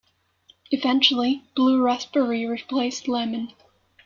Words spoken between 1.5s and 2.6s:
blue raspberry